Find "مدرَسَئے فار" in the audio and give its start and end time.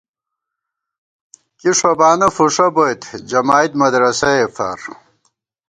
3.81-4.79